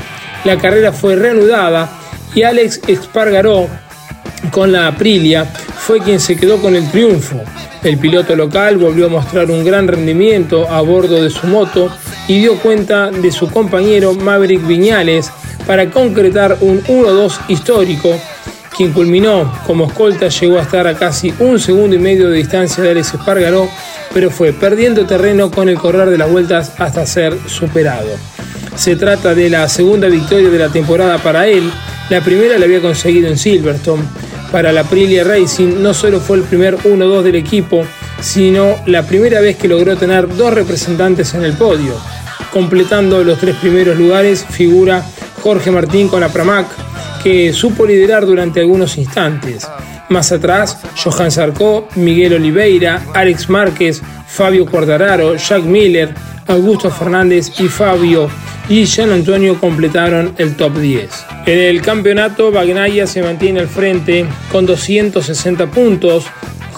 [0.45, 1.91] la carrera fue reanudada
[2.35, 3.69] y Alex Espargaró
[4.51, 7.43] con la Aprilia fue quien se quedó con el triunfo.
[7.83, 11.91] El piloto local volvió a mostrar un gran rendimiento a bordo de su moto
[12.31, 15.33] y dio cuenta de su compañero Maverick Viñales
[15.67, 18.17] para concretar un 1-2 histórico.
[18.77, 22.85] Quien culminó como escolta llegó a estar a casi un segundo y medio de distancia
[22.85, 23.69] de Alex Espargaró,
[24.15, 28.11] pero fue perdiendo terreno con el correr de las vueltas hasta ser superado.
[28.77, 31.69] Se trata de la segunda victoria de la temporada para él,
[32.11, 34.05] la primera la había conseguido en Silverstone
[34.53, 37.85] para la Aprilia Racing no solo fue el primer 1-2 del equipo,
[38.21, 41.95] sino la primera vez que logró tener dos representantes en el podio.
[42.53, 45.05] Completando los tres primeros lugares figura
[45.43, 46.67] Jorge Martín con la Pramac,
[47.23, 49.67] que supo liderar durante algunos instantes.
[50.09, 56.15] Más atrás, Johan Sarcó, Miguel Oliveira, Alex Márquez, Fabio Quartararo, Jack Miller,
[56.47, 58.29] Augusto Fernández y Fabio
[58.69, 61.11] y Jean Antonio completaron el top 10.
[61.47, 66.27] En el campeonato, Bagnaia se mantiene al frente con 260 puntos.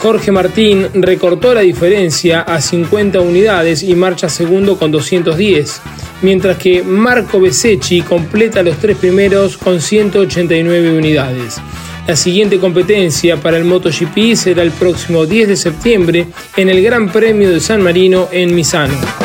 [0.03, 5.81] Jorge Martín recortó la diferencia a 50 unidades y marcha segundo con 210,
[6.23, 11.61] mientras que Marco Besecchi completa los tres primeros con 189 unidades.
[12.09, 17.09] La siguiente competencia para el MotoGP será el próximo 10 de septiembre en el Gran
[17.09, 19.22] Premio de San Marino en Misano.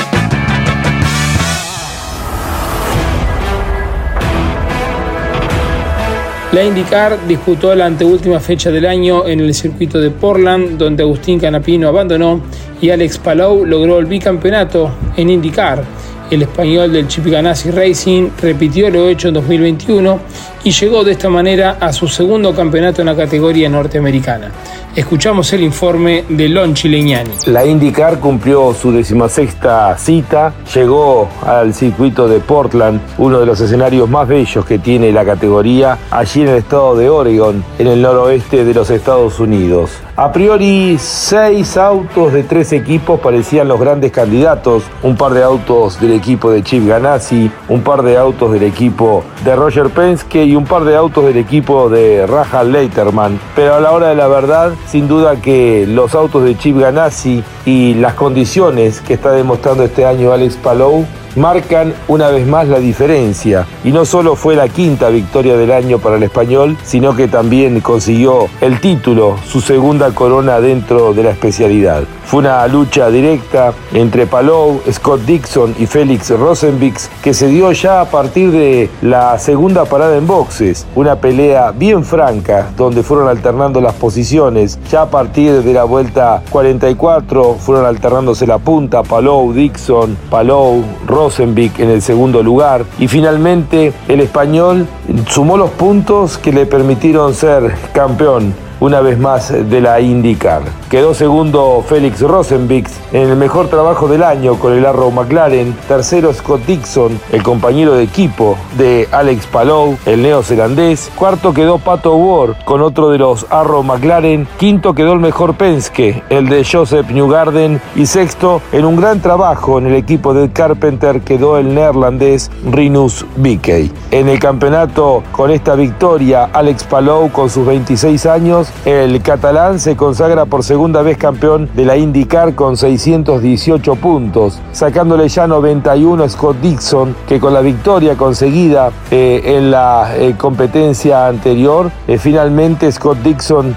[6.54, 11.42] La IndyCar disputó la anteúltima fecha del año en el circuito de Portland, donde Agustín
[11.42, 12.42] Canapino abandonó
[12.82, 15.84] y Alex Palou logró el bicampeonato en IndyCar.
[16.32, 20.20] El español del Chip Ganassi Racing repitió lo hecho en 2021
[20.68, 24.52] y llegó de esta manera a su segundo campeonato en la categoría norteamericana.
[24.94, 27.32] Escuchamos el informe de Lon Chileñani.
[27.46, 34.10] La IndyCar cumplió su decimasexta cita, llegó al circuito de Portland, uno de los escenarios
[34.10, 38.66] más bellos que tiene la categoría, allí en el estado de Oregon, en el noroeste
[38.66, 39.92] de los Estados Unidos.
[40.20, 44.82] A priori, seis autos de tres equipos parecían los grandes candidatos.
[45.04, 49.24] Un par de autos del equipo de Chip Ganassi, un par de autos del equipo
[49.46, 53.40] de Roger Penske y un par de autos del equipo de Raja Leiterman.
[53.56, 57.44] Pero a la hora de la verdad, sin duda que los autos de Chip Ganassi
[57.66, 62.80] y las condiciones que está demostrando este año Alex Palou marcan una vez más la
[62.80, 63.68] diferencia.
[63.84, 67.80] Y no solo fue la quinta victoria del año para el español, sino que también
[67.80, 72.04] consiguió el título, su segunda corona dentro de la especialidad.
[72.28, 78.02] Fue una lucha directa entre Palou, Scott Dixon y Félix Rosenbix que se dio ya
[78.02, 80.86] a partir de la segunda parada en boxes.
[80.94, 84.78] Una pelea bien franca donde fueron alternando las posiciones.
[84.92, 91.80] Ya a partir de la vuelta 44 fueron alternándose la punta Palou, Dixon, Palou, Rosenbix
[91.80, 92.84] en el segundo lugar.
[93.00, 94.86] Y finalmente el español
[95.30, 100.62] sumó los puntos que le permitieron ser campeón una vez más de la IndyCar.
[100.90, 105.76] Quedó segundo Félix Rosenbix en el mejor trabajo del año con el Arrow McLaren.
[105.88, 111.12] Tercero Scott Dixon, el compañero de equipo de Alex Palou, el neozelandés.
[111.16, 114.48] Cuarto quedó Pato Ward con otro de los Arrow McLaren.
[114.58, 117.82] Quinto quedó el mejor Penske, el de Joseph Newgarden.
[117.96, 123.26] Y sexto, en un gran trabajo en el equipo de Carpenter, quedó el neerlandés Rinus
[123.36, 123.92] Bickey.
[124.12, 129.96] En el campeonato, con esta victoria, Alex Palou con sus 26 años el catalán se
[129.96, 136.30] consagra por segunda vez campeón de la IndyCar con 618 puntos, sacándole ya 91 a
[136.30, 142.92] Scott Dixon, que con la victoria conseguida eh, en la eh, competencia anterior, eh, finalmente
[142.92, 143.76] Scott Dixon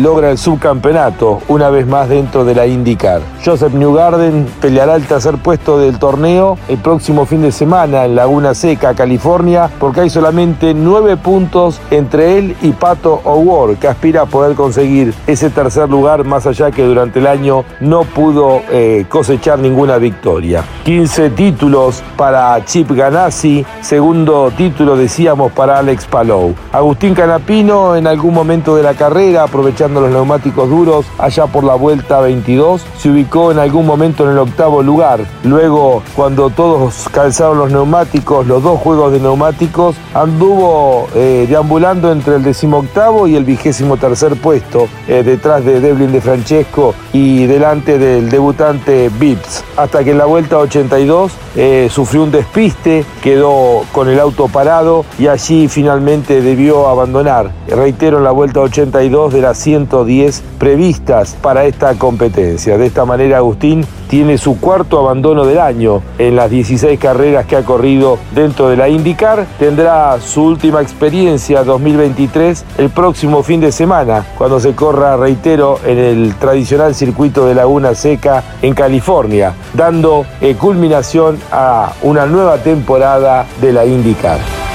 [0.00, 3.20] logra el subcampeonato, una vez más dentro de la IndyCar.
[3.44, 8.54] Joseph Newgarden peleará el tercer puesto del torneo el próximo fin de semana en Laguna
[8.54, 14.54] Seca, California, porque hay solamente nueve puntos entre él y Pato O'Ward, que aspira poder
[14.54, 19.98] conseguir ese tercer lugar, más allá que durante el año no pudo eh, cosechar ninguna
[19.98, 20.64] victoria.
[20.84, 26.54] 15 títulos para Chip Ganassi, segundo título decíamos para Alex Palou.
[26.72, 31.74] Agustín Canapino en algún momento de la carrera, aprovechando los neumáticos duros, allá por la
[31.74, 35.20] vuelta 22, se ubicó en algún momento en el octavo lugar.
[35.44, 42.36] Luego, cuando todos calzaron los neumáticos, los dos juegos de neumáticos, anduvo eh, deambulando entre
[42.36, 43.96] el decimoctavo y el vigésimo
[44.40, 50.18] puesto eh, detrás de Devlin de Francesco y delante del debutante Vips, hasta que en
[50.18, 56.42] la vuelta 82 eh, sufrió un despiste, quedó con el auto parado y allí finalmente
[56.42, 57.52] debió abandonar.
[57.68, 62.76] Reitero, en la vuelta 82 de las 110 previstas para esta competencia.
[62.76, 67.56] De esta manera, Agustín tiene su cuarto abandono del año en las 16 carreras que
[67.56, 69.46] ha corrido dentro de la IndyCar.
[69.58, 75.98] Tendrá su última experiencia 2023 el próximo fin de semana, cuando se corra, reitero, en
[75.98, 83.46] el tradicional circuito de Laguna Seca en California, dando eh, culminación a una nueva temporada
[83.60, 84.67] de la IndyCar.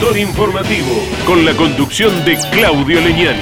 [0.00, 0.88] Informativo
[1.24, 3.36] con la conducción de Claudio Leñán.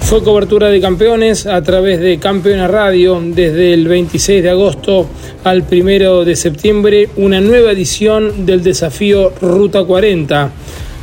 [0.00, 5.06] Fue cobertura de campeones a través de Campeona Radio desde el 26 de agosto
[5.44, 10.52] al 1 de septiembre, una nueva edición del desafío Ruta 40.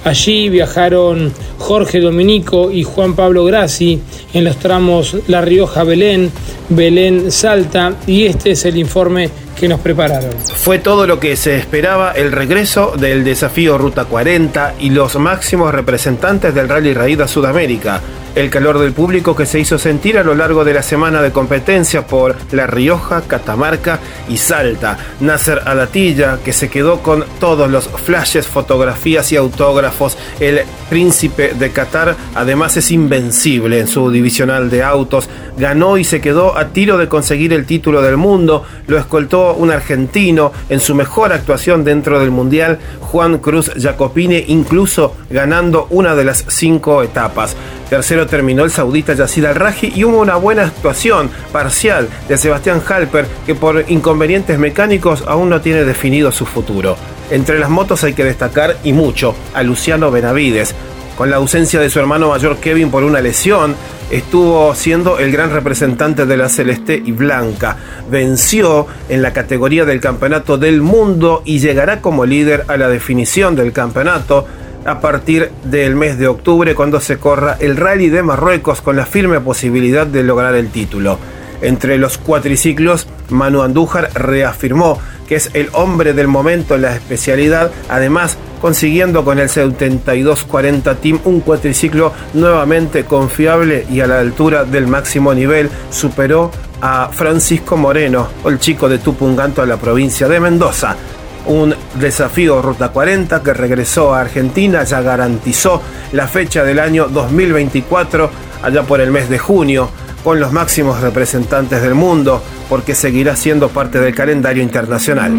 [0.06, 4.00] Allí viajaron Jorge Dominico y Juan Pablo Grassi
[4.34, 6.32] en los tramos La Rioja-Belén,
[6.70, 9.30] Belén-Salta y este es el informe
[9.60, 10.32] que nos prepararon.
[10.56, 15.74] Fue todo lo que se esperaba el regreso del desafío Ruta 40 y los máximos
[15.74, 18.02] representantes del Rally Raid a Sudamérica
[18.36, 21.32] el calor del público que se hizo sentir a lo largo de la semana de
[21.32, 24.98] competencia por La Rioja, Catamarca y Salta.
[25.20, 30.18] Nasser Alatilla, que se quedó con todos los flashes, fotografías y autógrafos.
[30.40, 35.30] El príncipe de Qatar además es invencible en su divisional de autos.
[35.58, 38.64] Ganó y se quedó a tiro de conseguir el título del mundo.
[38.88, 45.16] Lo escoltó un argentino en su mejor actuación dentro del Mundial, Juan Cruz Jacopine, incluso
[45.30, 47.56] ganando una de las cinco etapas.
[47.90, 53.26] Tercero terminó el saudita Yacid Al-Raji y hubo una buena actuación parcial de Sebastián Halper
[53.46, 56.96] que por inconvenientes mecánicos aún no tiene definido su futuro.
[57.30, 60.76] Entre las motos hay que destacar y mucho a Luciano Benavides.
[61.18, 63.76] Con la ausencia de su hermano mayor Kevin por una lesión,
[64.10, 67.78] estuvo siendo el gran representante de la Celeste y Blanca.
[68.10, 73.56] Venció en la categoría del Campeonato del Mundo y llegará como líder a la definición
[73.56, 74.48] del campeonato
[74.86, 79.06] a partir del mes de octubre cuando se corra el Rally de Marruecos con la
[79.06, 81.18] firme posibilidad de lograr el título.
[81.62, 87.72] Entre los cuatriciclos, Manu Andújar reafirmó que es el hombre del momento en la especialidad,
[87.88, 94.88] además consiguiendo con el 7240 Team un cuatriciclo nuevamente confiable y a la altura del
[94.88, 100.98] máximo nivel, superó a Francisco Moreno, el chico de Tupunganto a la provincia de Mendoza
[101.46, 105.82] un desafío Ruta 40 que regresó a Argentina, ya garantizó
[106.12, 108.30] la fecha del año 2024,
[108.62, 109.90] allá por el mes de junio,
[110.24, 115.34] con los máximos representantes del mundo, porque seguirá siendo parte del calendario internacional.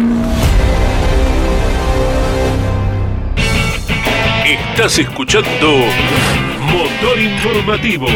[4.45, 5.71] Estás escuchando
[6.71, 8.07] Motor Informativo.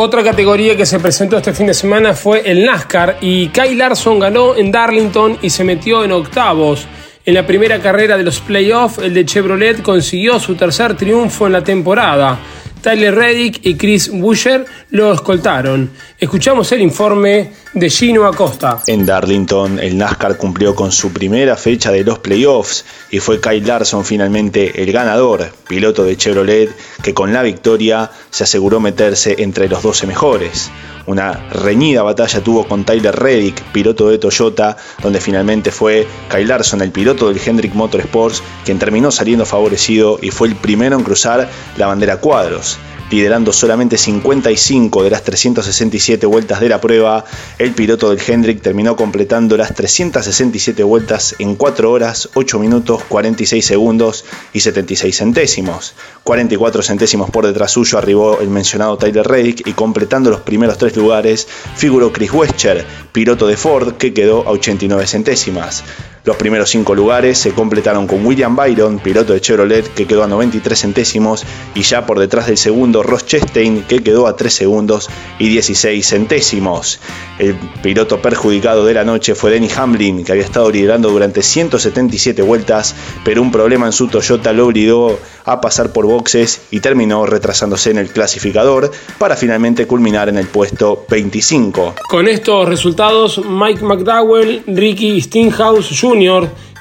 [0.00, 4.20] Otra categoría que se presentó este fin de semana fue el NASCAR y Kyle Larson
[4.20, 6.86] ganó en Darlington y se metió en octavos.
[7.26, 11.52] En la primera carrera de los playoffs, el de Chevrolet consiguió su tercer triunfo en
[11.54, 12.38] la temporada.
[12.80, 15.90] Tyler Reddick y Chris Busher lo escoltaron.
[16.16, 18.82] Escuchamos el informe de Gino Acosta.
[18.86, 23.66] En Darlington, el NASCAR cumplió con su primera fecha de los playoffs y fue Kyle
[23.66, 26.70] Larson finalmente el ganador, piloto de Chevrolet,
[27.02, 30.70] que con la victoria se aseguró meterse entre los 12 mejores.
[31.06, 36.82] Una reñida batalla tuvo con Tyler Reddick, piloto de Toyota, donde finalmente fue Kyle Larson,
[36.82, 41.48] el piloto del Hendrick Motorsports, quien terminó saliendo favorecido y fue el primero en cruzar
[41.76, 42.78] la bandera cuadros
[43.10, 47.24] liderando solamente 55 de las 367 vueltas de la prueba,
[47.58, 53.64] el piloto del Hendrick terminó completando las 367 vueltas en 4 horas, 8 minutos, 46
[53.64, 55.94] segundos y 76 centésimos.
[56.24, 60.96] 44 centésimos por detrás suyo arribó el mencionado Tyler Reddick y completando los primeros tres
[60.96, 65.84] lugares figuró Chris Wescher, piloto de Ford, que quedó a 89 centésimas.
[66.28, 70.26] Los primeros cinco lugares se completaron con William Byron, piloto de Chevrolet, que quedó a
[70.26, 75.08] 93 centésimos, y ya por detrás del segundo Ross Chastain, que quedó a 3 segundos
[75.38, 77.00] y 16 centésimos.
[77.38, 82.42] El piloto perjudicado de la noche fue Denny Hamlin, que había estado liderando durante 177
[82.42, 87.24] vueltas, pero un problema en su Toyota lo obligó a pasar por boxes y terminó
[87.24, 91.94] retrasándose en el clasificador para finalmente culminar en el puesto 25.
[92.10, 96.17] Con estos resultados, Mike McDowell, Ricky Stinghouse Jr.,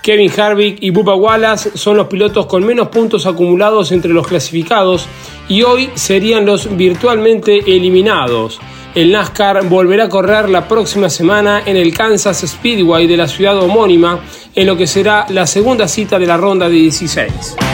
[0.04, 5.06] Kevin Harvick y Bubba Wallace son los pilotos con menos puntos acumulados entre los clasificados
[5.50, 8.60] y hoy serían los virtualmente eliminados.
[8.96, 13.58] El NASCAR volverá a correr la próxima semana en el Kansas Speedway de la ciudad
[13.60, 14.22] homónima,
[14.56, 17.67] en lo que será la segunda cita de la ronda de 16.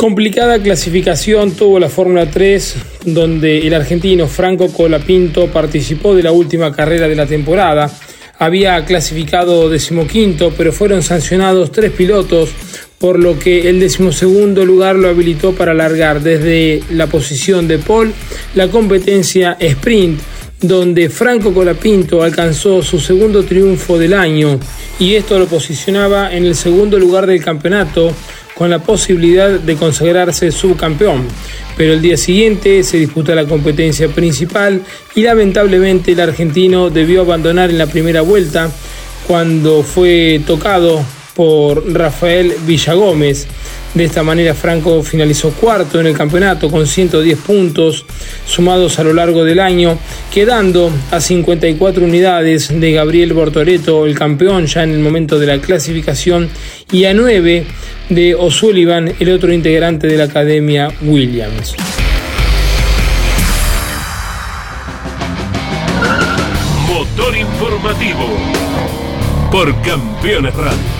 [0.00, 2.74] Complicada clasificación tuvo la Fórmula 3,
[3.04, 7.92] donde el argentino Franco Colapinto participó de la última carrera de la temporada.
[8.38, 12.48] Había clasificado decimoquinto, pero fueron sancionados tres pilotos,
[12.98, 18.14] por lo que el decimosegundo lugar lo habilitó para alargar desde la posición de Paul
[18.54, 20.18] la competencia sprint,
[20.62, 24.58] donde Franco Colapinto alcanzó su segundo triunfo del año
[24.98, 28.14] y esto lo posicionaba en el segundo lugar del campeonato
[28.60, 31.26] con la posibilidad de consagrarse subcampeón.
[31.78, 34.82] Pero el día siguiente se disputa la competencia principal
[35.14, 38.70] y lamentablemente el argentino debió abandonar en la primera vuelta
[39.26, 41.02] cuando fue tocado
[41.40, 43.46] por Rafael Villagómez.
[43.94, 48.04] De esta manera Franco finalizó cuarto en el campeonato con 110 puntos
[48.44, 49.98] sumados a lo largo del año,
[50.30, 55.58] quedando a 54 unidades de Gabriel Bortoreto, el campeón ya en el momento de la
[55.62, 56.50] clasificación,
[56.92, 57.64] y a 9
[58.10, 61.74] de O'Sullivan, el otro integrante de la Academia Williams.
[66.86, 68.28] Motor informativo
[69.50, 70.99] por Campeones Radio.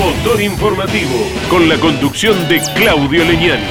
[0.00, 3.62] Motor informativo con la conducción de Claudio Leñani.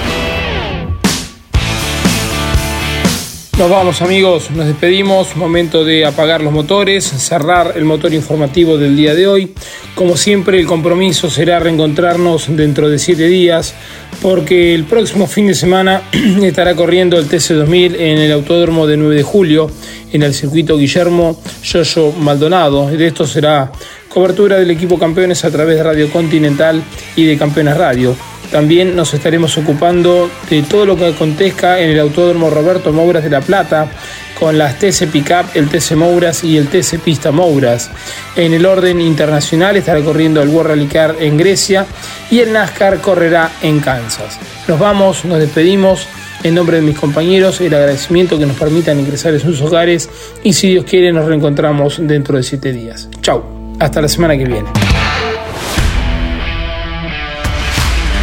[3.57, 8.95] Nos vamos amigos, nos despedimos, momento de apagar los motores, cerrar el motor informativo del
[8.95, 9.53] día de hoy.
[9.95, 13.73] Como siempre el compromiso será reencontrarnos dentro de siete días
[14.21, 16.03] porque el próximo fin de semana
[16.43, 19.71] estará corriendo el TC2000 en el Autódromo de 9 de julio
[20.13, 22.87] en el circuito Guillermo Yoyo Maldonado.
[22.87, 23.71] De esto será
[24.09, 26.83] cobertura del equipo campeones a través de Radio Continental
[27.15, 28.15] y de Campeones Radio.
[28.51, 33.29] También nos estaremos ocupando de todo lo que acontezca en el Autódromo Roberto Mouras de
[33.29, 33.91] La Plata,
[34.39, 37.91] con las TC Pickup, el TC Mouras y el TC Pista Mouras.
[38.35, 41.85] En el orden internacional estará corriendo el World Rally Car en Grecia
[42.31, 44.39] y el NASCAR correrá en Kansas.
[44.67, 46.07] Nos vamos, nos despedimos.
[46.41, 50.09] En nombre de mis compañeros, el agradecimiento que nos permitan ingresar en sus hogares
[50.41, 53.09] y si Dios quiere nos reencontramos dentro de siete días.
[53.21, 54.69] Chau, hasta la semana que viene.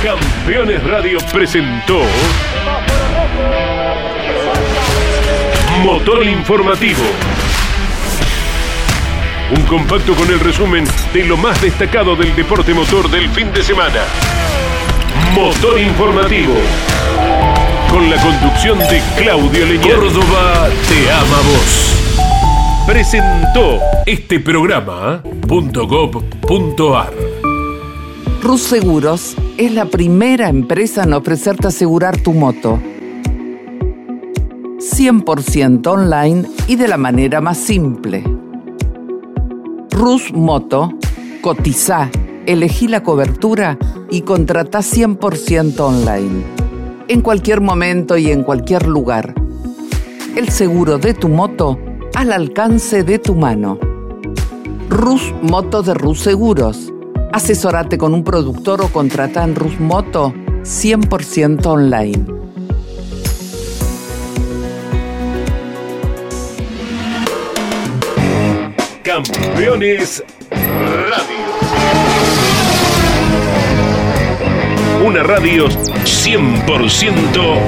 [0.02, 2.00] Campeones Radio presentó
[5.82, 7.02] Motor Informativo.
[9.56, 13.62] Un compacto con el resumen de lo más destacado del deporte motor del fin de
[13.62, 14.02] semana.
[15.34, 16.54] Motor Informativo.
[17.90, 19.92] Con la conducción de Claudio Leñani.
[19.92, 21.85] Córdoba te ama vos.
[22.86, 27.12] Presentó este programa .gov.ar
[28.40, 32.78] Rus Seguros es la primera empresa en ofrecerte asegurar tu moto.
[34.78, 38.22] 100% online y de la manera más simple.
[39.90, 40.92] Rus Moto,
[41.42, 42.08] cotiza,
[42.46, 43.78] elegí la cobertura
[44.12, 46.44] y contrata 100% online.
[47.08, 49.34] En cualquier momento y en cualquier lugar.
[50.36, 51.80] El seguro de tu moto
[52.16, 53.78] al alcance de tu mano.
[54.88, 56.90] Rus Moto de Rus Seguros.
[57.30, 62.24] Asesorate con un productor o contrata en Rus Moto 100% online.
[69.02, 71.36] Campeones Radio.
[75.04, 77.58] Una radio 100%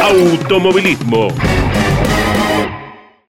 [0.00, 1.26] automovilismo.